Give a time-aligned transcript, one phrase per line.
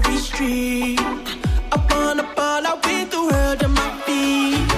[0.00, 1.00] Every street.
[1.72, 4.68] Up on a ball, I win the world on my feet.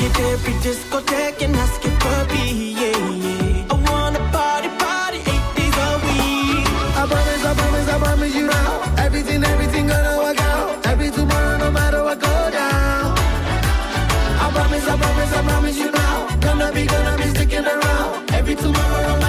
[0.00, 3.72] Hit every discotheque and ask it for me, yeah, yeah.
[3.72, 6.66] I wanna party, party eight days a week.
[7.00, 9.04] I promise, I promise, I promise you now.
[9.06, 10.86] Everything, everything gonna work out.
[10.86, 13.06] Every tomorrow, no matter what go down.
[14.44, 16.16] I promise, I promise, I promise you now.
[16.40, 18.30] Gonna be, gonna be sticking around.
[18.32, 19.21] Every tomorrow,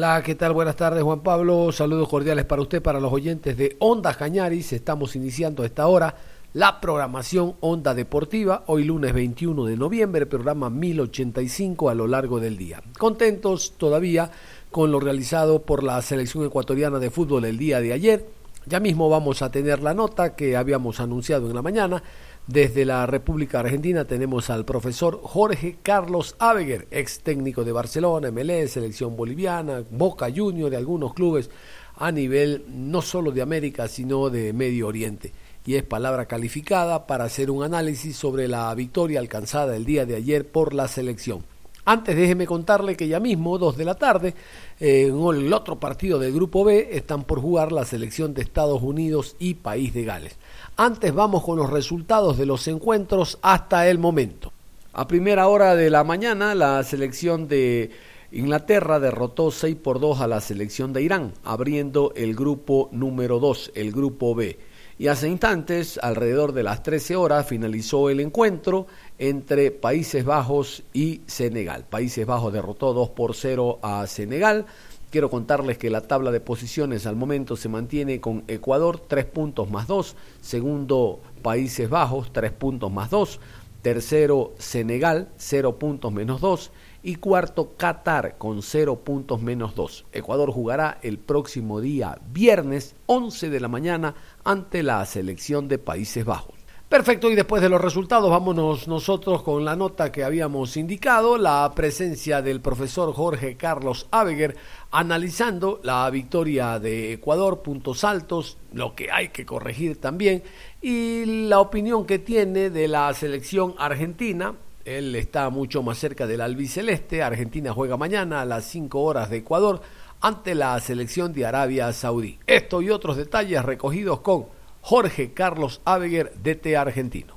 [0.00, 0.54] Hola, ¿qué tal?
[0.54, 1.70] Buenas tardes, Juan Pablo.
[1.72, 4.72] Saludos cordiales para usted, para los oyentes de Onda Cañaris.
[4.72, 6.14] Estamos iniciando a esta hora
[6.54, 8.64] la programación Onda Deportiva.
[8.68, 12.82] Hoy lunes 21 de noviembre, programa 1085 a lo largo del día.
[12.96, 14.30] Contentos todavía
[14.70, 18.26] con lo realizado por la selección ecuatoriana de fútbol el día de ayer.
[18.64, 22.02] Ya mismo vamos a tener la nota que habíamos anunciado en la mañana
[22.50, 28.72] desde la República Argentina tenemos al profesor Jorge Carlos Aveger, ex técnico de Barcelona, MLS,
[28.72, 31.48] selección boliviana, Boca Junior de algunos clubes
[31.94, 35.32] a nivel no solo de América, sino de Medio Oriente.
[35.64, 40.16] Y es palabra calificada para hacer un análisis sobre la victoria alcanzada el día de
[40.16, 41.44] ayer por la selección.
[41.90, 44.32] Antes déjeme contarle que ya mismo, dos de la tarde,
[44.78, 49.34] en el otro partido del Grupo B, están por jugar la selección de Estados Unidos
[49.40, 50.36] y País de Gales.
[50.76, 54.52] Antes vamos con los resultados de los encuentros hasta el momento.
[54.92, 57.90] A primera hora de la mañana, la selección de
[58.30, 63.72] Inglaterra derrotó 6 por 2 a la selección de Irán, abriendo el grupo número 2,
[63.74, 64.56] el grupo B.
[65.00, 68.86] Y hace instantes, alrededor de las 13 horas, finalizó el encuentro
[69.18, 71.86] entre Países Bajos y Senegal.
[71.88, 74.66] Países Bajos derrotó 2 por 0 a Senegal.
[75.08, 79.70] Quiero contarles que la tabla de posiciones al momento se mantiene con Ecuador 3 puntos
[79.70, 83.40] más 2, segundo Países Bajos 3 puntos más 2,
[83.80, 86.72] tercero Senegal 0 puntos menos 2
[87.02, 90.06] y cuarto Qatar con 0 puntos menos 2.
[90.12, 96.24] Ecuador jugará el próximo día viernes 11 de la mañana ante la selección de Países
[96.24, 96.60] Bajos.
[96.90, 101.70] Perfecto, y después de los resultados vámonos nosotros con la nota que habíamos indicado, la
[101.72, 104.56] presencia del profesor Jorge Carlos Aveger
[104.90, 110.42] analizando la victoria de Ecuador, puntos altos, lo que hay que corregir también,
[110.82, 114.56] y la opinión que tiene de la selección argentina.
[114.84, 119.38] Él está mucho más cerca del albiceleste, Argentina juega mañana a las 5 horas de
[119.38, 119.82] Ecuador
[120.20, 122.38] ante la selección de Arabia Saudí.
[122.46, 124.46] Esto y otros detalles recogidos con
[124.80, 127.34] Jorge Carlos Aveger, DT argentino.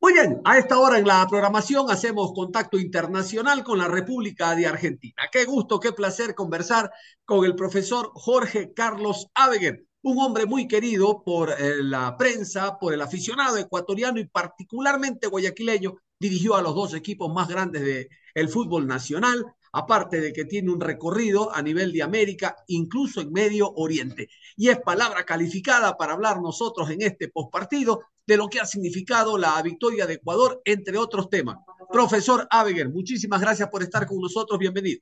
[0.00, 4.66] Muy bien, a esta hora en la programación hacemos contacto internacional con la República de
[4.66, 5.24] Argentina.
[5.30, 6.90] Qué gusto, qué placer conversar
[7.24, 12.94] con el profesor Jorge Carlos Aveger, un hombre muy querido por eh, la prensa, por
[12.94, 15.96] el aficionado ecuatoriano y particularmente guayaquileño.
[16.20, 20.80] Dirigió a los dos equipos más grandes del fútbol nacional, aparte de que tiene un
[20.80, 24.28] recorrido a nivel de América, incluso en Medio Oriente.
[24.56, 29.38] Y es palabra calificada para hablar nosotros en este postpartido de lo que ha significado
[29.38, 31.58] la victoria de Ecuador, entre otros temas.
[31.90, 34.58] Profesor Abeger, muchísimas gracias por estar con nosotros.
[34.58, 35.00] Bienvenido.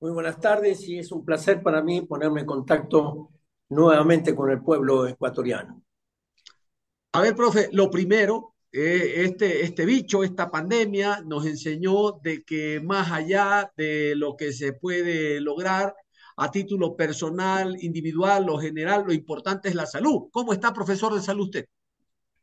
[0.00, 3.30] Muy buenas tardes y es un placer para mí ponerme en contacto
[3.70, 5.82] nuevamente con el pueblo ecuatoriano.
[7.12, 12.80] A ver, profe, lo primero, eh, este, este bicho, esta pandemia nos enseñó de que
[12.80, 15.94] más allá de lo que se puede lograr
[16.36, 20.28] a título personal, individual o general, lo importante es la salud.
[20.30, 21.66] ¿Cómo está, profesor de salud usted?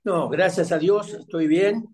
[0.04, 1.86] No, gracias a Dios, estoy bien,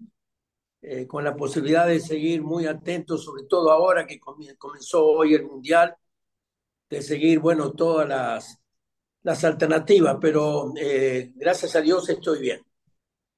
[0.81, 5.45] eh, con la posibilidad de seguir muy atento, sobre todo ahora que comenzó hoy el
[5.45, 5.95] Mundial,
[6.89, 8.60] de seguir, bueno, todas las,
[9.23, 12.61] las alternativas, pero eh, gracias a Dios estoy bien.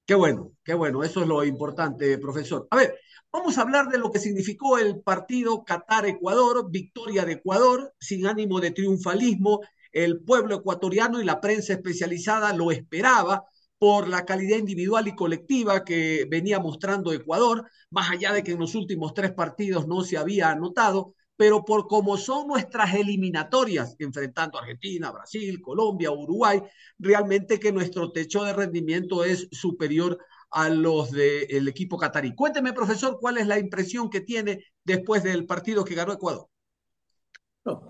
[0.05, 2.67] Qué bueno, qué bueno, eso es lo importante, profesor.
[2.71, 2.99] A ver,
[3.31, 8.59] vamos a hablar de lo que significó el partido Qatar-Ecuador, victoria de Ecuador, sin ánimo
[8.59, 9.61] de triunfalismo.
[9.93, 13.45] El pueblo ecuatoriano y la prensa especializada lo esperaba
[13.77, 18.59] por la calidad individual y colectiva que venía mostrando Ecuador, más allá de que en
[18.59, 24.57] los últimos tres partidos no se había anotado, pero por cómo son nuestras eliminatorias, enfrentando
[24.57, 26.63] a Argentina, Brasil, Colombia, Uruguay,
[26.97, 30.17] realmente que nuestro techo de rendimiento es superior
[30.51, 32.33] a los del equipo catarí.
[32.33, 36.47] Cuénteme, profesor, cuál es la impresión que tiene después del partido que ganó Ecuador.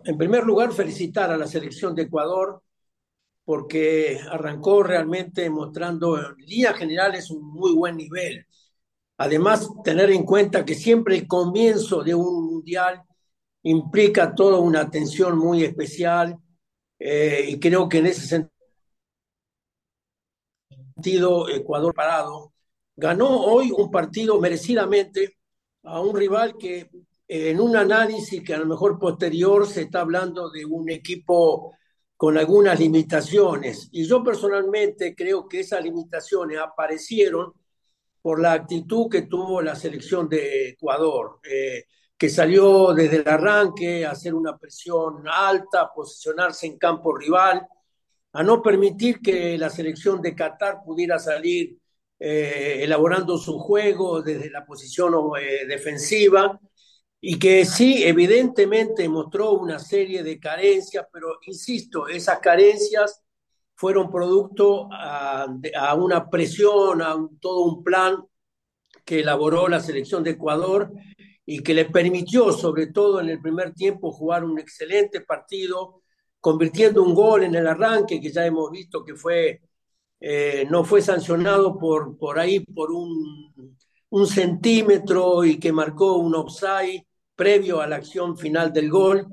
[0.04, 2.64] en primer lugar, felicitar a la selección de Ecuador
[3.46, 8.48] porque arrancó realmente mostrando en líneas generales un muy buen nivel.
[9.18, 13.04] Además, tener en cuenta que siempre el comienzo de un mundial
[13.64, 16.38] implica toda una atención muy especial
[17.00, 18.46] eh, y creo que en ese
[20.96, 22.54] sentido Ecuador parado
[22.96, 25.38] ganó hoy un partido merecidamente
[25.84, 26.90] a un rival que
[27.28, 31.76] en un análisis que a lo mejor posterior se está hablando de un equipo
[32.16, 37.54] con algunas limitaciones y yo personalmente creo que esas limitaciones aparecieron
[38.22, 41.40] por la actitud que tuvo la selección de Ecuador.
[41.44, 41.86] Eh,
[42.18, 47.68] que salió desde el arranque a hacer una presión alta, a posicionarse en campo rival,
[48.34, 51.78] a no permitir que la selección de Qatar pudiera salir
[52.20, 56.60] eh, elaborando su juego desde la posición eh, defensiva
[57.20, 63.22] y que sí, evidentemente mostró una serie de carencias, pero insisto, esas carencias
[63.76, 68.18] fueron producto a, a una presión, a un, todo un plan
[69.06, 70.92] que elaboró la selección de Ecuador
[71.46, 76.02] y que le permitió, sobre todo en el primer tiempo, jugar un excelente partido,
[76.40, 79.62] convirtiendo un gol en el arranque, que ya hemos visto que fue,
[80.20, 83.78] eh, no fue sancionado por, por ahí por un,
[84.10, 87.06] un centímetro y que marcó un offside
[87.36, 89.28] previo a la acción final del gol,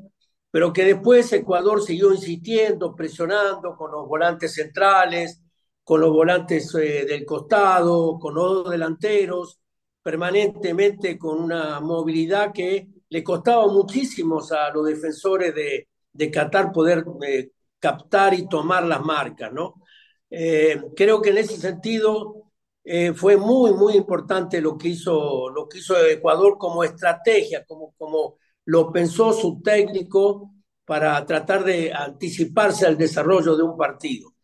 [0.50, 5.42] pero que después Ecuador siguió insistiendo, presionando con los volantes centrales,
[5.84, 9.59] con los volantes eh, del costado, con los delanteros,
[10.02, 17.04] permanentemente con una movilidad que le costaba muchísimo a los defensores de, de Qatar poder
[17.26, 19.82] eh, captar y tomar las marcas, ¿no?
[20.30, 22.52] Eh, creo que en ese sentido
[22.84, 27.94] eh, fue muy, muy importante lo que hizo, lo que hizo Ecuador como estrategia, como,
[27.98, 28.36] como
[28.66, 30.54] lo pensó su técnico
[30.84, 34.34] para tratar de anticiparse al desarrollo de un partido.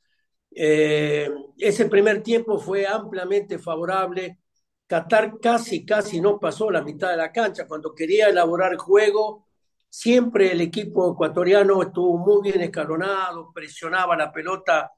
[0.51, 4.39] ese primer tiempo fue ampliamente favorable
[4.87, 7.67] Qatar casi, casi no pasó la mitad de la cancha.
[7.67, 9.47] Cuando quería elaborar juego,
[9.89, 14.93] siempre el equipo ecuatoriano estuvo muy bien escalonado, presionaba la pelota,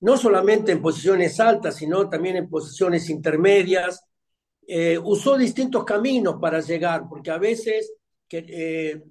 [0.00, 4.04] no solamente en posiciones altas, sino también en posiciones intermedias.
[4.66, 7.94] Eh, usó distintos caminos para llegar, porque a veces,
[8.28, 9.04] que, eh,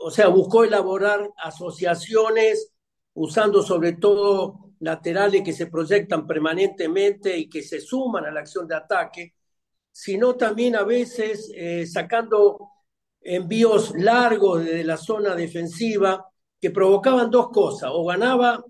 [0.00, 2.72] o sea, buscó elaborar asociaciones
[3.14, 8.66] usando sobre todo laterales que se proyectan permanentemente y que se suman a la acción
[8.66, 9.34] de ataque
[10.00, 12.70] sino también a veces eh, sacando
[13.20, 16.24] envíos largos desde la zona defensiva
[16.60, 18.64] que provocaban dos cosas, o ganaba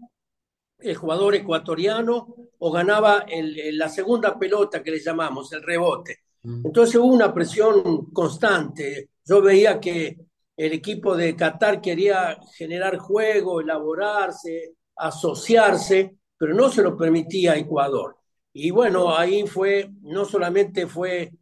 [0.79, 6.21] el jugador ecuatoriano o ganaba la segunda pelota que le llamamos, el rebote.
[6.45, 6.63] Mm.
[6.65, 9.11] Entonces hubo una presión constante.
[9.23, 10.17] Yo veía que
[10.57, 17.59] el equipo de Qatar quería generar juego, elaborarse, asociarse, pero no se lo permitía a
[17.59, 18.17] Ecuador.
[18.53, 21.33] Y bueno, ahí fue, no solamente fue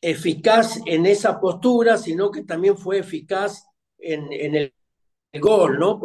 [0.00, 3.64] eficaz en esa postura, sino que también fue eficaz
[3.98, 4.74] en, el,
[5.40, 6.00] gol, ¿no?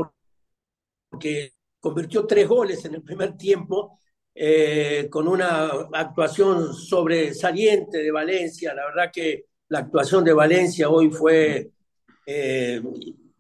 [1.10, 4.00] Porque convirtió tres goles en el primer tiempo
[4.36, 8.74] eh, con una actuación sobresaliente de Valencia.
[8.74, 11.72] La verdad que la actuación de Valencia hoy fue
[12.26, 12.82] eh,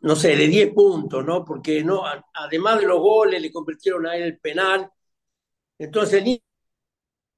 [0.03, 1.45] no sé, de 10 puntos, ¿no?
[1.45, 4.91] Porque no, además de los goles, le convirtieron a él el penal.
[5.77, 6.43] Entonces, en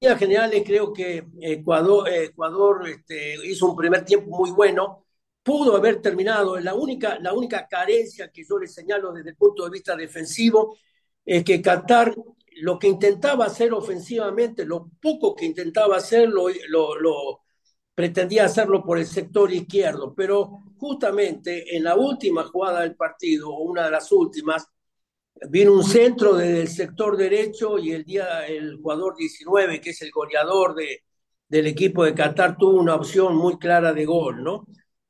[0.00, 5.04] líneas generales, creo que Ecuador, Ecuador este, hizo un primer tiempo muy bueno.
[5.42, 6.58] Pudo haber terminado.
[6.60, 10.76] La única, la única carencia que yo le señalo desde el punto de vista defensivo
[11.24, 12.14] es que Qatar
[12.56, 17.42] lo que intentaba hacer ofensivamente, lo poco que intentaba hacer, lo, lo,
[17.94, 23.62] pretendía hacerlo por el sector izquierdo, pero justamente en la última jugada del partido, o
[23.62, 24.68] una de las últimas,
[25.48, 30.02] vino un centro desde el sector derecho y el día el jugador 19, que es
[30.02, 31.02] el goleador de,
[31.48, 34.66] del equipo de Qatar, tuvo una opción muy clara de gol, ¿no?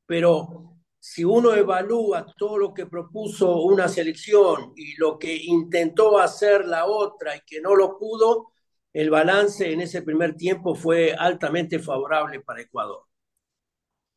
[0.06, 6.66] Pero si uno evalúa todo lo que propuso una selección y lo que intentó hacer
[6.66, 8.52] la otra y que no lo pudo,
[8.92, 13.05] el balance en ese primer tiempo fue altamente favorable para Ecuador.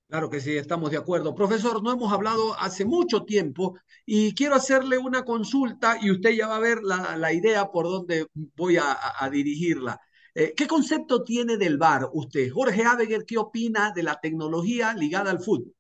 [0.10, 1.36] Claro que sí, estamos de acuerdo.
[1.36, 6.48] Profesor, no hemos hablado hace mucho tiempo y quiero hacerle una consulta y usted ya
[6.48, 8.26] va a ver la, la idea por donde
[8.56, 8.98] voy a,
[9.32, 10.02] dirigirla.
[10.34, 12.50] Eh, ¿Qué concepto tiene del VAR usted?
[12.50, 15.76] Jorge Abeger, ¿qué opina de la tecnología ligada al fútbol?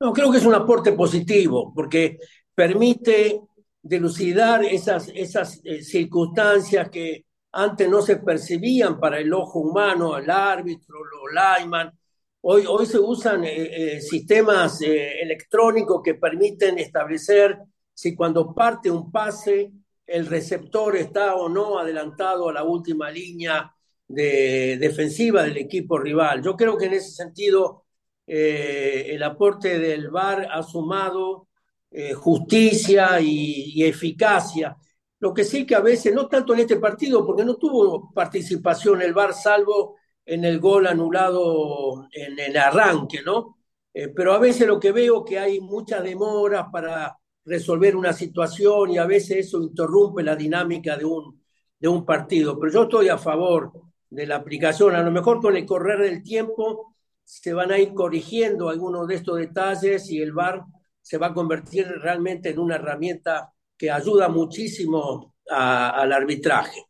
[0.00, 2.18] No, creo que es un aporte positivo porque
[2.52, 3.42] permite
[3.80, 10.28] dilucidar esas, esas eh, circunstancias que antes no se percibían para el ojo humano, el
[10.28, 11.96] árbitro, los lineman.
[12.40, 17.58] Hoy, hoy se usan eh, eh, sistemas electrónicos que permiten establecer
[17.92, 19.72] si cuando parte un pase
[20.08, 23.70] el receptor está o no adelantado a la última línea
[24.08, 26.42] de, defensiva del equipo rival.
[26.42, 27.84] Yo creo que en ese sentido
[28.26, 31.48] eh, el aporte del VAR ha sumado
[31.90, 34.76] eh, justicia y, eficacia.
[35.20, 39.02] Lo que sí que a veces, no tanto en este partido, porque no tuvo participación
[39.02, 39.96] el VAR, salvo
[40.28, 43.58] en el gol anulado en el arranque, ¿no?
[43.94, 48.90] Eh, pero a veces lo que veo que hay muchas demoras para resolver una situación
[48.90, 51.42] y a veces eso interrumpe la dinámica de un,
[51.80, 52.58] de un partido.
[52.60, 53.72] Pero yo estoy a favor
[54.10, 56.94] de la aplicación, a lo mejor con el correr del tiempo
[57.24, 60.62] se van a ir corrigiendo algunos de estos detalles y el VAR
[61.00, 66.87] se va a convertir realmente en una herramienta que ayuda muchísimo al arbitraje.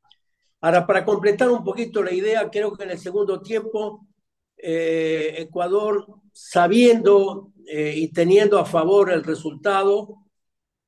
[0.60, 4.06] Ahora, para completar un poquito la idea, creo que en el segundo tiempo
[4.56, 10.16] eh, Ecuador, sabiendo eh, y teniendo a favor el resultado,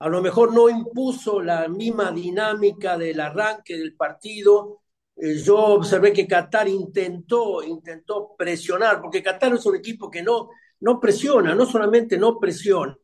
[0.00, 4.80] a lo mejor no impuso la misma dinámica del arranque del partido,
[5.16, 10.50] eh, yo observé que Qatar intentó, intentó presionar, porque Qatar es un equipo que no,
[10.80, 12.96] no presiona, no solamente no presiona,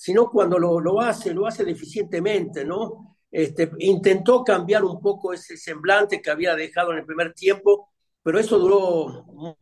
[0.00, 3.18] sino cuando lo, lo hace, lo hace deficientemente, ¿no?
[3.30, 7.90] Este, intentó cambiar un poco ese semblante que había dejado en el primer tiempo,
[8.22, 9.58] pero eso duró,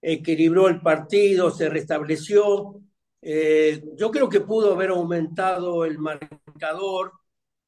[0.00, 2.80] equilibró el partido, se restableció,
[3.20, 7.10] eh, yo creo que pudo haber aumentado el marcador.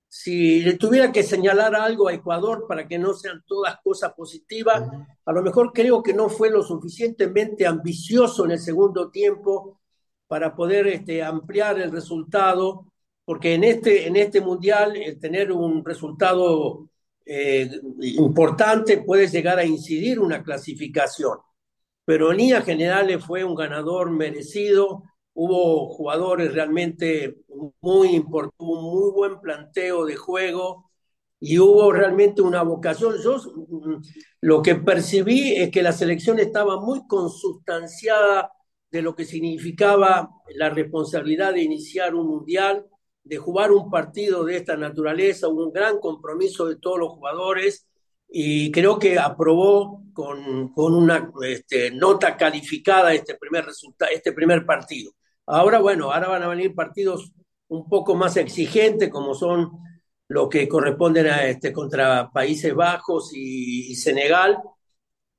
[0.06, 4.88] Si le tuviera que señalar algo a Ecuador para que no sean todas cosas positivas,
[5.24, 9.80] a lo mejor creo que no fue lo suficientemente ambicioso en el segundo tiempo
[10.32, 12.86] para poder este, ampliar el resultado,
[13.22, 16.88] porque en este, en este mundial el tener un resultado
[17.26, 17.70] eh,
[18.00, 21.36] importante puede llegar a incidir una clasificación.
[22.06, 25.02] Pero en líneas generales fue un ganador merecido
[25.34, 27.36] hubo jugadores realmente
[27.82, 30.90] muy importantes, muy buen planteo de juego
[31.40, 33.16] y hubo realmente una vocación.
[33.22, 34.02] Yo mm,
[34.40, 38.50] lo que percibí es que la selección estaba muy consustanciada
[38.92, 42.86] de lo que significaba la responsabilidad de iniciar un mundial,
[43.24, 47.88] de jugar un partido de esta naturaleza, un gran compromiso de todos los jugadores
[48.28, 53.66] y creo que aprobó con, con una este, nota calificada este primer,
[54.12, 55.12] este primer partido.
[55.46, 57.32] Ahora, bueno, ahora van a venir partidos
[57.68, 59.70] un poco más exigentes, como son
[60.28, 64.58] los que corresponden a este, contra Países Bajos y, Senegal,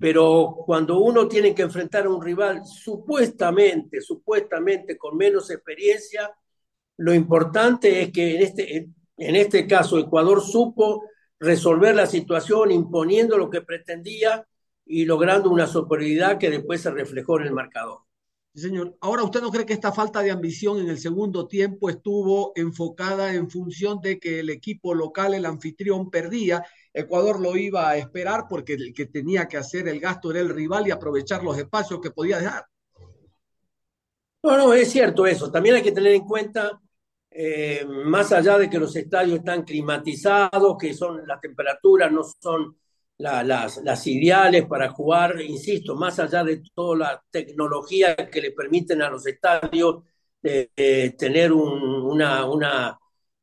[0.04, 6.30] pero cuando uno tiene que enfrentar a un rival supuestamente, supuestamente con menos experiencia,
[6.98, 11.06] lo importante es que en este, en este caso Ecuador supo
[11.40, 14.46] resolver la situación imponiendo lo que pretendía
[14.86, 18.00] y logrando una superioridad que después se reflejó en el marcador
[18.54, 18.96] señor.
[19.02, 23.34] Ahora, ¿usted no cree que esta falta de ambición en el segundo tiempo estuvo enfocada
[23.34, 26.64] en función de que el equipo local, el anfitrión, perdía?
[26.94, 30.50] Ecuador lo iba a esperar porque el que tenía que hacer el gasto era el
[30.50, 32.66] rival y aprovechar los espacios que podía dejar.
[34.44, 35.50] No, no, es cierto eso.
[35.52, 36.80] También hay que tener en cuenta,
[37.32, 42.78] eh, más allá de que los estadios están climatizados, que son las temperaturas no son
[43.18, 49.10] las, ideales para jugar, insisto, más allá de toda la tecnología que le permiten a
[49.10, 50.04] los estadios
[50.44, 53.00] eh, tener una, una,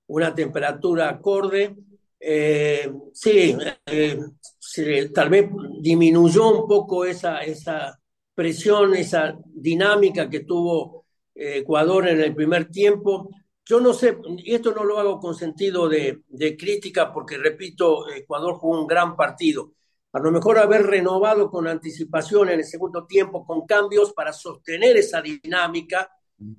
[0.07, 1.75] una, temperatura acorde.
[2.23, 5.49] Eh, sí, eh, tal vez
[5.81, 7.99] disminuyó un poco esa, esa
[8.35, 13.31] presión, esa dinámica que tuvo Ecuador en el primer tiempo.
[13.65, 18.09] Yo no sé, y esto no lo hago con sentido de, de, crítica, porque repito,
[18.11, 19.73] Ecuador jugó un gran partido.
[20.13, 24.97] A lo mejor haber renovado con anticipación en el segundo tiempo, con cambios para sostener
[24.97, 26.11] esa dinámica,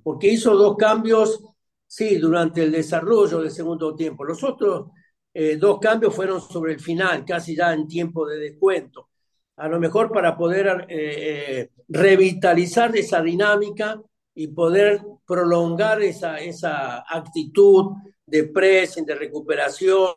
[0.04, 1.44] porque hizo dos cambios,
[1.86, 4.24] sí, durante el desarrollo del segundo tiempo.
[4.24, 4.92] Los otros
[5.34, 9.10] eh, dos cambios fueron sobre el final, casi ya en tiempo de descuento.
[9.58, 14.02] A lo mejor para poder eh, eh, revitalizar esa dinámica
[14.34, 17.92] y poder prolongar esa, esa actitud
[18.26, 20.10] de pressing, de recuperación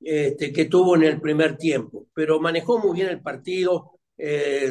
[0.00, 2.06] este, que tuvo en el primer tiempo.
[2.14, 3.92] Pero manejó muy bien el partido,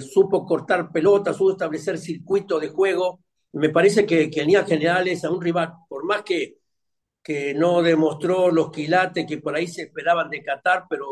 [0.02, 3.22] supo cortar pelotas, supo establecer circuito de juego.
[3.54, 6.59] Me parece que, que en líneas generales a un rival, por más que,
[7.30, 11.06] que no demostró los quilates que por ahí se esperaban de Qatar, pero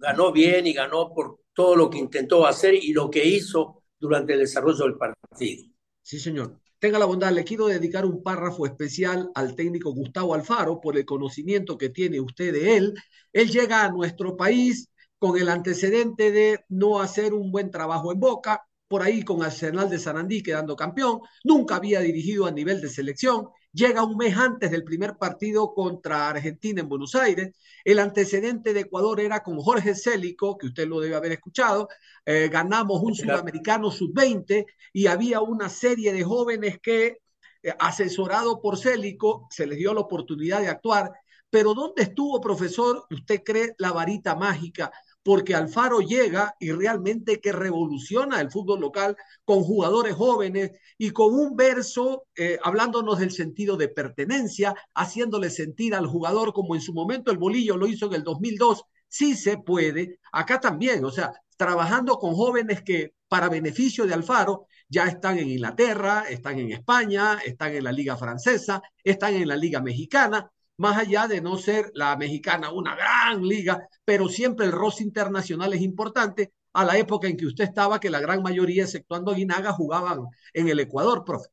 [0.00, 4.32] ganó bien y ganó por todo lo que intentó hacer y lo que hizo durante
[4.32, 5.68] el desarrollo del partido.
[6.02, 6.58] Sí, señor.
[6.80, 11.04] Tenga la bondad, le quiero dedicar un párrafo especial al técnico Gustavo Alfaro por el
[11.04, 12.94] conocimiento que tiene usted de él.
[13.32, 18.18] Él llega a nuestro país con el antecedente de no hacer un buen trabajo en
[18.18, 22.88] Boca, por ahí con Arsenal de Sarandí quedando campeón, nunca había dirigido a nivel de
[22.88, 27.52] selección, llega un mes antes del primer partido contra Argentina en Buenos Aires.
[27.84, 31.88] El antecedente de Ecuador era con Jorge Célico, que usted lo debe haber escuchado.
[32.24, 37.18] Eh, ganamos un sudamericano sub-20 y había una serie de jóvenes que,
[37.62, 41.12] eh, asesorado por Célico, se les dio la oportunidad de actuar.
[41.50, 44.90] Pero ¿dónde estuvo, profesor, usted cree, la varita mágica
[45.22, 51.34] porque Alfaro llega y realmente que revoluciona el fútbol local con jugadores jóvenes y con
[51.34, 56.92] un verso eh, hablándonos del sentido de pertenencia, haciéndole sentir al jugador como en su
[56.92, 61.32] momento el Bolillo lo hizo en el 2002, sí se puede, acá también, o sea,
[61.56, 67.38] trabajando con jóvenes que para beneficio de Alfaro ya están en Inglaterra, están en España,
[67.44, 70.50] están en la liga francesa, están en la liga mexicana,
[70.82, 75.72] más allá de no ser la mexicana una gran liga, pero siempre el roce internacional
[75.72, 79.72] es importante a la época en que usted estaba, que la gran mayoría, exceptuando Guinaga,
[79.72, 81.50] jugaban en el Ecuador, profe.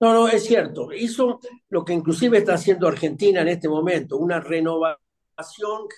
[0.00, 0.92] No, no, es cierto.
[0.92, 4.98] Hizo lo que inclusive está haciendo Argentina en este momento, una renovación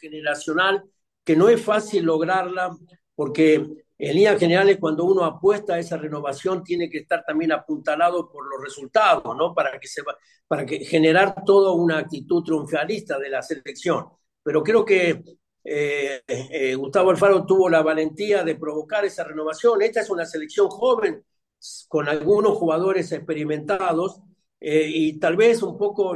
[0.01, 0.83] generacional
[1.23, 2.77] que no es fácil lograrla
[3.14, 8.28] porque en líneas generales, cuando uno apuesta a esa renovación, tiene que estar también apuntalado
[8.30, 9.54] por los resultados, ¿no?
[9.54, 10.02] Para que se
[10.46, 14.07] para que generar toda una actitud triunfalista de la selección.
[14.42, 15.22] Pero creo que
[15.64, 19.80] eh, eh, Gustavo Alfaro tuvo la valentía de provocar esa renovación.
[19.83, 21.24] Esta es una selección joven
[21.88, 24.20] con algunos jugadores experimentados
[24.61, 26.14] eh, y tal vez un poco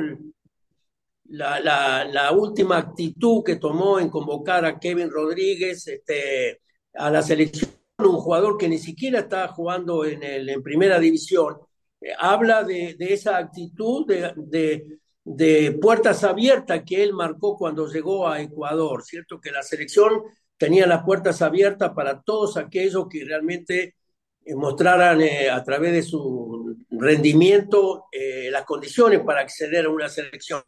[1.31, 6.61] la, la, la, última actitud que tomó en convocar a Kevin Rodríguez, este,
[6.95, 11.57] a la selección un jugador que ni siquiera está jugando en, el, en primera división,
[12.01, 18.41] eh, habla de, esa actitud de, de, puertas abiertas que él marcó cuando llegó a
[18.41, 19.41] Ecuador, ¿cierto?
[19.41, 20.23] Que la selección
[20.57, 23.97] tenía las puertas abiertas para todos aquellos que realmente
[24.45, 28.07] eh, mostraran eh, a través de su rendimiento
[28.51, 30.63] las condiciones para acceder a una selección.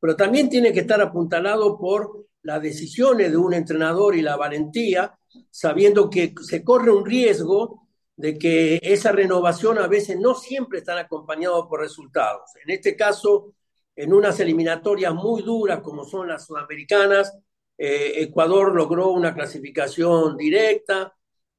[0.00, 5.16] Pero también tiene que estar apuntalado por las decisiones de un entrenador y la valentía
[5.50, 10.98] sabiendo que se corre un riesgo de que esa renovación a veces no siempre están
[10.98, 12.50] acompañados por resultados.
[12.64, 13.54] En este caso,
[13.96, 17.36] en unas eliminatorias muy duras como son las sudamericanas,
[17.76, 21.14] eh, Ecuador logró una clasificación directa,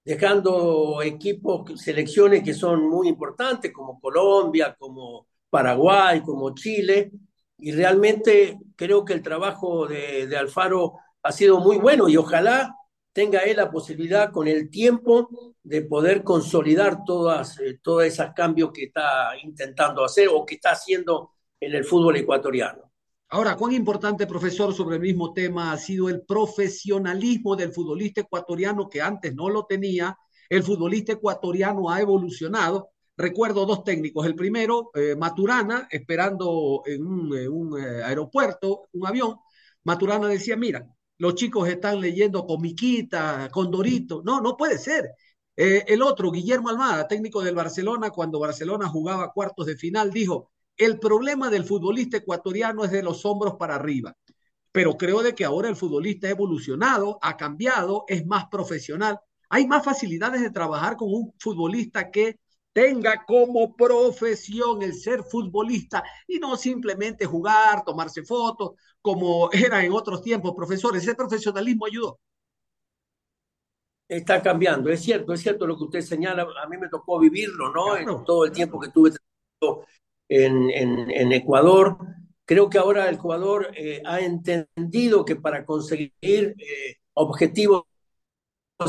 [0.05, 7.11] dejando equipos, selecciones que son muy importantes, como Colombia, como Paraguay, como Chile,
[7.57, 12.75] y realmente creo que el trabajo de, de Alfaro ha sido muy bueno y ojalá
[13.13, 15.29] tenga él la posibilidad con el tiempo
[15.61, 20.71] de poder consolidar todas, eh, todos esos cambios que está intentando hacer o que está
[20.71, 22.91] haciendo en el fútbol ecuatoriano.
[23.29, 28.89] Ahora, cuán importante, profesor, sobre el mismo tema ha sido el profesionalismo del futbolista ecuatoriano
[28.89, 30.17] que antes no lo tenía.
[30.49, 32.89] El futbolista ecuatoriano ha evolucionado.
[33.15, 34.25] Recuerdo dos técnicos.
[34.25, 39.35] El primero, eh, Maturana, esperando en un, un eh, aeropuerto, un avión.
[39.83, 44.21] Maturana decía, mira, los chicos están leyendo comiquita, condorito.
[44.23, 45.11] No, no puede ser.
[45.55, 50.51] Eh, el otro, Guillermo Almada, técnico del Barcelona, cuando Barcelona jugaba cuartos de final, dijo,
[50.77, 54.15] el problema del futbolista ecuatoriano es de los hombros para arriba.
[54.71, 59.19] pero creo de que ahora el futbolista ha evolucionado, ha cambiado, es más profesional.
[59.49, 62.39] Hay más facilidades de trabajar con un futbolista que
[62.73, 69.91] tenga como profesión el ser futbolista y no simplemente jugar, tomarse fotos, como era en
[69.93, 71.03] otros tiempos, profesores.
[71.03, 72.19] Ese profesionalismo ayudó.
[74.07, 76.45] Está cambiando, es cierto, es cierto lo que usted señala.
[76.61, 77.95] A mí me tocó vivirlo, ¿no?
[77.95, 78.19] Claro.
[78.19, 79.11] En todo el tiempo que tuve
[80.29, 81.97] en, en, en Ecuador.
[82.45, 87.85] Creo que ahora el jugador eh, ha entendido que para conseguir eh, objetivos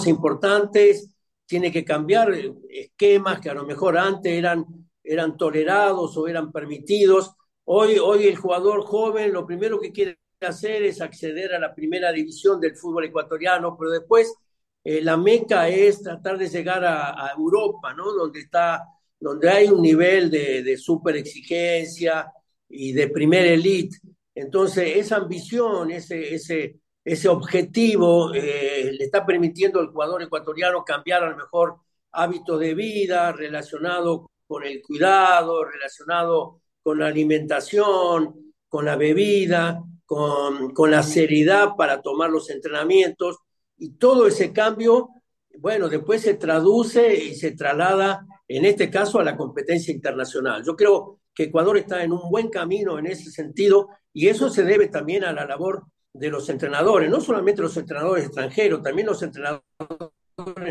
[0.07, 1.14] importantes
[1.47, 2.33] tiene que cambiar
[2.69, 4.65] esquemas que a lo mejor antes eran,
[5.03, 7.33] eran tolerados o eran permitidos.
[7.65, 12.13] Hoy, hoy el jugador joven lo primero que quiere hacer es acceder a la primera
[12.13, 14.35] división del fútbol ecuatoriano, pero después
[14.83, 18.13] eh, la meca es tratar de llegar a, Europa, ¿no?
[18.13, 18.83] Donde, está,
[19.19, 22.31] donde hay un nivel de, de super exigencia
[22.69, 23.97] y de primer elite.
[24.35, 31.23] Entonces, esa ambición, ese, ese, ese objetivo eh, le está permitiendo al jugador ecuatoriano cambiar
[31.23, 31.77] a lo mejor
[32.13, 40.73] hábitos de vida relacionado con el cuidado, relacionado con la alimentación, con la bebida, con,
[40.73, 43.39] con la seriedad para tomar los entrenamientos
[43.77, 45.11] y todo ese cambio,
[45.59, 50.65] bueno, después se traduce y se traslada, en este caso, a la competencia internacional.
[50.65, 54.65] Yo creo que Ecuador está en un buen camino en ese sentido y eso se
[54.65, 59.23] debe también a la labor de los entrenadores, no solamente los entrenadores extranjeros, también los
[59.23, 59.65] entrenadores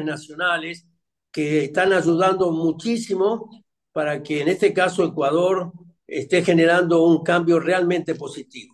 [0.04, 0.88] nacionales
[1.32, 3.50] que están ayudando muchísimo
[3.92, 5.74] para que en este caso Ecuador
[6.08, 8.74] esté generando un cambio realmente positivo.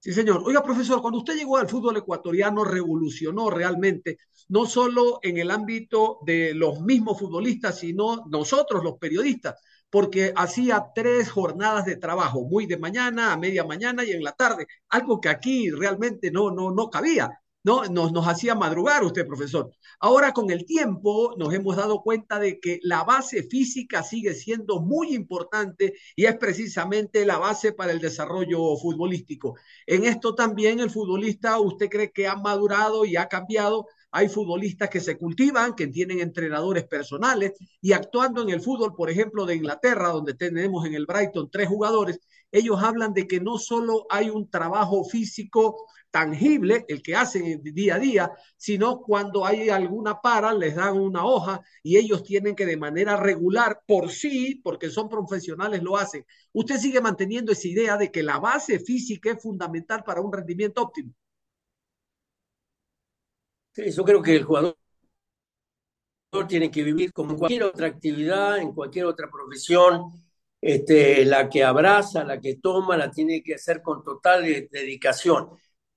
[0.00, 0.42] Sí, señor.
[0.46, 4.18] Oiga, profesor, cuando usted llegó al fútbol ecuatoriano, revolucionó realmente,
[4.48, 10.86] no solo en el ámbito de los mismos futbolistas, sino nosotros, los periodistas, porque hacía
[10.94, 15.20] tres jornadas de trabajo, muy de mañana, a media mañana y en la tarde, algo
[15.20, 17.40] que aquí realmente no, no, no cabía.
[17.64, 17.84] ¿no?
[17.84, 19.70] Nos, nos hacía madrugar usted, profesor.
[20.00, 24.80] Ahora con el tiempo nos hemos dado cuenta de que la base física sigue siendo
[24.80, 29.56] muy importante y es precisamente la base para el desarrollo futbolístico.
[29.86, 33.86] En esto también el futbolista, ¿usted cree que ha madurado y ha cambiado?
[34.10, 39.10] Hay futbolistas que se cultivan, que tienen entrenadores personales y actuando en el fútbol, por
[39.10, 42.18] ejemplo, de Inglaterra, donde tenemos en el Brighton tres jugadores,
[42.50, 47.96] ellos hablan de que no solo hay un trabajo físico tangible, el que hacen día
[47.96, 52.64] a día, sino cuando hay alguna para, les dan una hoja y ellos tienen que
[52.66, 56.24] de manera regular, por sí, porque son profesionales, lo hacen.
[56.52, 60.82] Usted sigue manteniendo esa idea de que la base física es fundamental para un rendimiento
[60.82, 61.12] óptimo.
[63.86, 64.76] Yo creo que el jugador
[66.48, 70.12] tiene que vivir como cualquier otra actividad, en cualquier otra profesión,
[70.60, 75.50] este, la que abraza, la que toma, la tiene que hacer con total dedicación.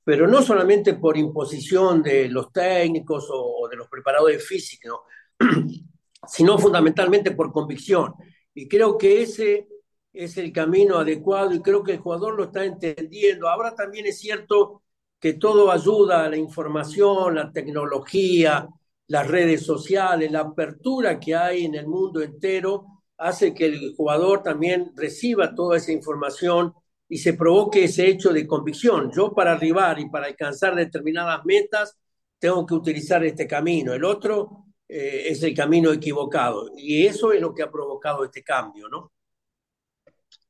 [0.04, 5.02] Pero no solamente por imposición de los técnicos o, o de los preparadores físicos,
[6.28, 8.14] sino fundamentalmente por convicción.
[8.54, 9.68] Y creo que ese
[10.14, 13.50] es el camino adecuado y creo que el jugador lo está entendiendo.
[13.50, 14.84] Ahora también es cierto
[15.22, 18.68] que todo ayuda a la información, la tecnología,
[19.08, 24.42] las redes sociales, la apertura que hay en el mundo entero, hace que el jugador
[24.42, 26.74] también reciba toda esa información
[27.08, 29.12] y se provoque ese hecho de convicción.
[29.16, 31.96] Yo para arribar y para alcanzar determinadas metas
[32.40, 33.94] tengo que utilizar este camino.
[33.94, 36.72] El otro eh, es el camino equivocado.
[36.76, 39.11] Y eso es lo que ha provocado este cambio, ¿no?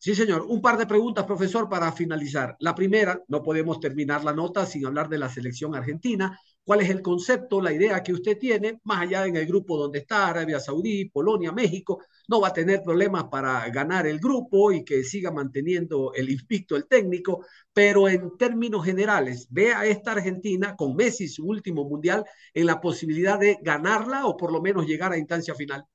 [0.04, 0.42] Sí, señor.
[0.50, 2.56] Un par de preguntas, profesor, para finalizar.
[2.60, 6.40] La primera, no podemos terminar la nota sin hablar de la selección argentina.
[6.64, 10.00] ¿Cuál es el concepto, la idea que usted tiene, más allá en el grupo donde
[10.00, 12.00] está Arabia Saudí, Polonia, México?
[12.28, 16.76] No va a tener problemas para ganar el grupo y que siga manteniendo el invicto
[16.76, 22.26] el técnico, pero en términos generales, ve a esta Argentina con Messi, su último mundial,
[22.56, 25.86] en la posibilidad de ganarla o por lo menos llegar a instancia final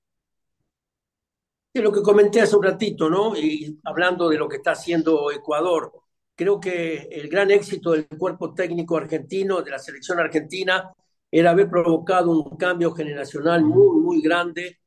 [1.83, 3.37] lo que comenté hace un ratito, ¿no?
[3.37, 5.93] Y hablando de lo que está haciendo Ecuador,
[6.35, 10.93] creo que el gran éxito del cuerpo técnico argentino, de la selección argentina,
[11.31, 14.79] era haber provocado un cambio generacional muy, muy grande.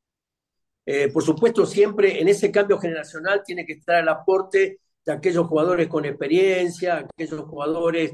[0.85, 5.47] Eh, por supuesto, siempre en ese cambio generacional tiene que estar el aporte de aquellos
[5.47, 8.13] jugadores con experiencia, aquellos jugadores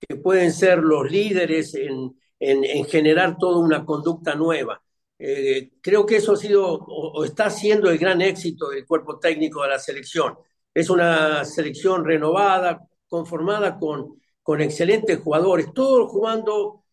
[0.00, 4.80] que pueden ser los líderes en, en, en generar toda una conducta nueva.
[5.18, 9.18] Eh, creo que eso ha sido o, o, está siendo el gran éxito del cuerpo
[9.18, 10.36] técnico de la selección.
[10.74, 16.84] Es una selección renovada, conformada con, con excelentes jugadores, todos jugando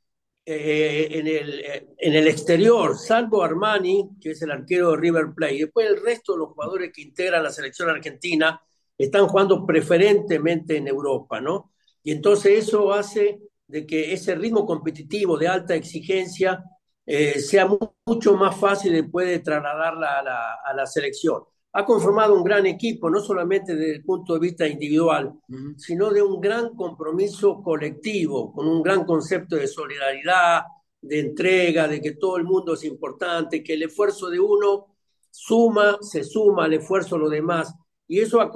[0.46, 1.64] eh, en, el,
[1.98, 5.58] en el exterior, salvo Armani, que es el arquero de River Plate.
[5.58, 8.62] Después el resto de los jugadores que integran la selección argentina
[8.98, 11.72] están jugando preferentemente en Europa, ¿no?
[12.04, 16.64] Y entonces eso hace de que ese ritmo competitivo de alta exigencia
[17.06, 17.68] eh, sea
[18.06, 21.44] mucho más fácil después de trasladarla a la, a la, selección.
[21.74, 25.78] Ha conformado un gran equipo, no solamente desde el punto de vista individual, uh -huh.
[25.78, 30.64] sino de un gran compromiso colectivo, con un gran concepto de solidaridad,
[31.02, 34.96] de entrega, de que todo el mundo es importante, que el esfuerzo de uno
[35.30, 37.76] suma, se suma al esfuerzo de los demás.
[38.08, 38.52] Y eso ha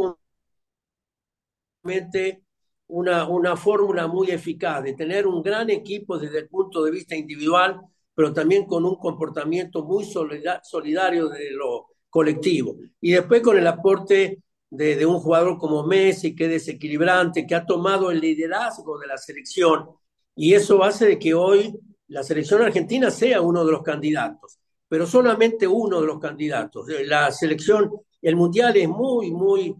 [2.88, 7.16] una, una fórmula muy eficaz de tener un gran equipo desde el punto de vista
[7.16, 7.82] individual,
[8.18, 12.76] pero también con un comportamiento muy solidario de lo colectivo.
[13.00, 17.54] Y después con el aporte de, de, un jugador como Messi, que es desequilibrante, que
[17.54, 19.92] ha tomado el liderazgo de la selección.
[20.36, 25.06] Y eso hace de que hoy la selección argentina sea uno de los candidatos, pero
[25.06, 26.88] solamente uno de los candidatos.
[27.06, 29.76] La selección, el mundial es muy, muy,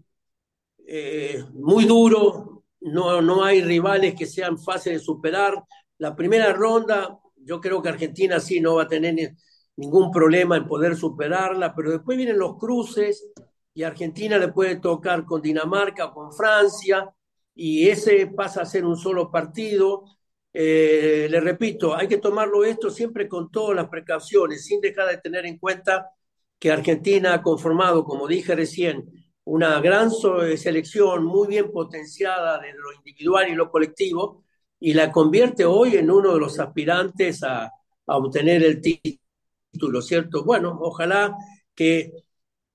[0.86, 5.60] eh, muy duro, no, no hay rivales que sean fáciles de superar.
[5.98, 9.32] La primera ronda, yo creo que Argentina sí no va a tener
[9.76, 13.32] ningún problema en poder superarla, pero después vienen los cruces
[13.72, 17.08] y Argentina le puede tocar con Dinamarca con Francia
[17.54, 20.04] y ese pasa a ser un solo partido.
[20.52, 25.18] Eh, le repito, hay que tomarlo esto siempre con todas las precauciones, sin dejar de
[25.18, 26.10] tener en cuenta
[26.58, 29.10] que Argentina ha conformado, como dije recién,
[29.44, 34.44] una gran selección muy bien potenciada desde lo individual y lo colectivo
[34.80, 37.72] y la convierte hoy en uno de los aspirantes a,
[38.10, 40.42] obtener el título, ¿cierto?
[40.44, 41.36] Bueno, ojalá
[41.74, 42.10] que,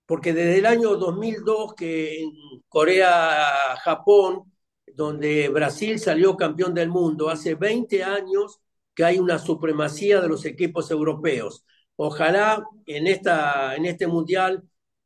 [0.06, 2.32] porque desde el año 2002 que en
[2.68, 4.54] Corea, Japón,
[4.86, 8.60] donde Brasil salió campeón del mundo, hace 20 años
[8.94, 11.66] que hay una supremacía de los equipos europeos.
[11.96, 14.64] Ojalá en, esta, en este mundial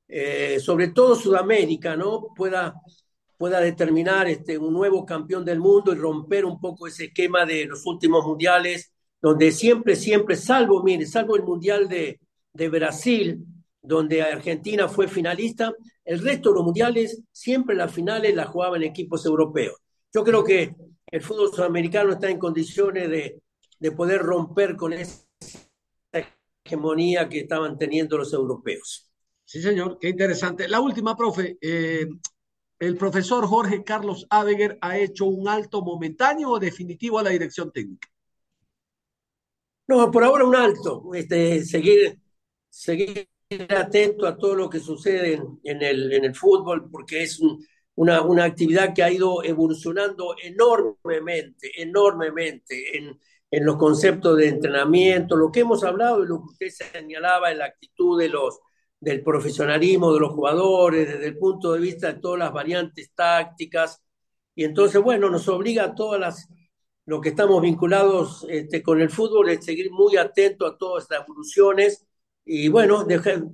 [0.08, 2.34] eh, sobre todo Sudamérica, ¿no?
[2.36, 2.76] Pueda,
[3.38, 7.66] pueda determinar este, un nuevo campeón del mundo y romper un poco ese esquema de
[7.66, 12.20] los últimos mundiales, donde siempre, siempre, salvo, mire, salvo el mundial de,
[12.54, 13.46] de Brasil,
[13.82, 15.74] donde Argentina fue finalista,
[16.04, 19.76] el resto de los mundiales, siempre las finales las jugaban equipos europeos.
[20.14, 20.76] Yo creo que
[21.10, 23.42] el fútbol sudamericano está en condiciones de,
[23.80, 25.24] de poder romper con esa
[26.66, 29.10] hegemonía que estaban teniendo los europeos.
[29.46, 30.68] Sí, señor, qué interesante.
[30.68, 31.58] La última, profe.
[31.62, 32.08] Eh,
[32.80, 37.72] ¿El profesor Jorge Carlos Adeguer ha hecho un alto momentáneo o definitivo a la dirección
[37.72, 38.08] técnica?
[39.88, 41.04] No, por ahora un alto.
[41.14, 42.20] Este, seguir,
[42.70, 43.28] seguir
[43.70, 47.66] atento a todo lo que sucede en, en, el, en el, fútbol, porque es un,
[47.96, 53.18] una, una, actividad que ha ido evolucionando enormemente, enormemente en,
[53.50, 57.60] en los conceptos de entrenamiento, lo que hemos hablado y lo que usted señalaba en
[57.60, 58.60] la actitud de los
[59.00, 64.02] del profesionalismo de los jugadores, desde el punto de vista de todas las variantes tácticas.
[64.56, 66.48] Y entonces, bueno, nos obliga a todas las,
[67.06, 71.26] lo que estamos vinculados este, con el fútbol, es seguir muy atento a todas estas
[71.28, 72.06] evoluciones
[72.46, 73.06] y, bueno,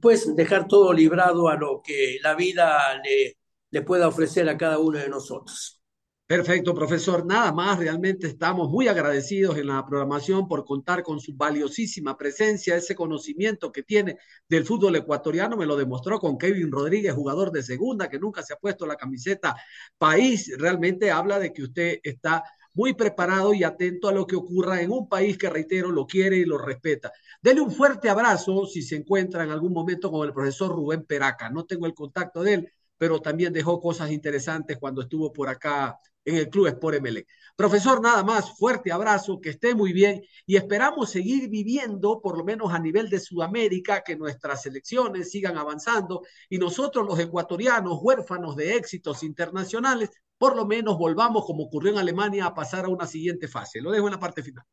[0.02, 3.38] pues dejar todo librado a lo que la vida le,
[3.72, 5.83] le pueda ofrecer a cada uno de nosotros.
[6.26, 7.26] Perfecto, profesor.
[7.26, 12.76] Nada más, realmente estamos muy agradecidos en la programación por contar con su valiosísima presencia,
[12.76, 17.62] ese conocimiento que tiene del fútbol ecuatoriano, me lo demostró con Kevin Rodríguez, jugador de
[17.62, 19.56] segunda, que nunca se ha puesto la camiseta
[19.98, 20.52] país.
[20.58, 24.92] Realmente habla de que usted está muy preparado y atento a lo que ocurra en
[24.92, 27.12] un país que, reitero, lo quiere y lo respeta.
[27.42, 31.50] Dele un fuerte abrazo si se encuentra en algún momento con el profesor Rubén Peraca.
[31.52, 32.72] No tengo el contacto de él,
[33.04, 37.28] pero también dejó cosas interesantes cuando estuvo por acá en el Club Sport MLE.
[37.54, 42.46] Profesor, nada más, fuerte abrazo, que esté muy bien y esperamos seguir viviendo, por lo
[42.46, 48.56] menos a nivel de Sudamérica, que nuestras selecciones sigan avanzando y nosotros los ecuatorianos, huérfanos
[48.56, 53.06] de éxitos internacionales, por lo menos volvamos, como ocurrió en Alemania, a pasar a una
[53.06, 53.82] siguiente fase.
[53.82, 54.64] Lo dejo en la parte final.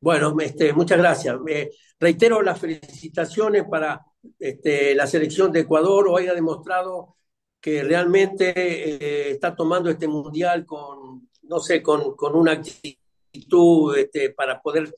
[0.00, 1.40] Bueno, este, muchas gracias.
[1.40, 4.04] Me reitero las felicitaciones para
[4.38, 6.08] este, la selección de Ecuador.
[6.08, 7.16] Hoy ha demostrado
[7.60, 14.30] que realmente eh, está tomando este mundial con, no sé, con, con una actitud este,
[14.30, 14.94] para poder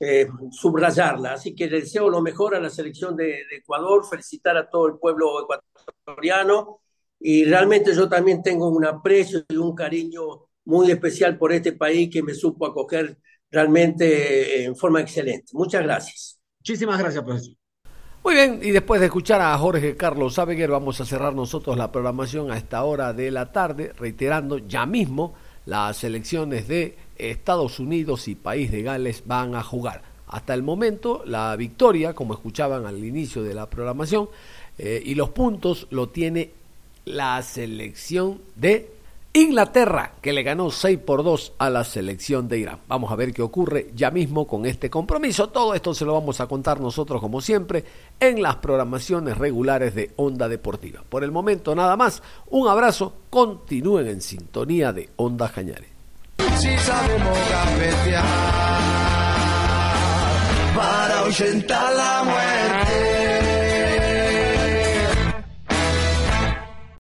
[0.00, 1.34] eh, subrayarla.
[1.34, 4.86] Así que le deseo lo mejor a la selección de, de, Ecuador, felicitar a todo
[4.88, 6.80] el pueblo ecuatoriano
[7.18, 12.10] y realmente yo también tengo un aprecio y un cariño muy especial por este país
[12.12, 13.18] que me supo acoger
[13.54, 15.52] realmente en forma excelente.
[15.52, 16.40] Muchas gracias.
[16.58, 17.54] Muchísimas gracias, profesor.
[18.24, 21.92] Muy bien, y después de escuchar a Jorge Carlos Sabeguer, vamos a cerrar nosotros la
[21.92, 25.34] programación a esta hora de la tarde, reiterando ya mismo
[25.66, 30.02] las elecciones de Estados Unidos y País de Gales van a jugar.
[30.26, 34.30] Hasta el momento, la victoria, como escuchaban al inicio de la programación,
[34.78, 36.50] eh, y los puntos lo tiene
[37.04, 38.90] la selección de
[39.36, 42.78] Inglaterra, que le ganó 6 por 2 a la selección de Irán.
[42.86, 45.48] Vamos a ver qué ocurre ya mismo con este compromiso.
[45.48, 47.84] Todo esto se lo vamos a contar nosotros, como siempre,
[48.20, 51.02] en las programaciones regulares de Onda Deportiva.
[51.08, 52.22] Por el momento, nada más.
[52.50, 53.12] Un abrazo.
[53.28, 55.90] Continúen en sintonía de Onda Cañares.
[56.56, 57.38] Si sabemos
[60.76, 63.13] para ahuyentar la muerte.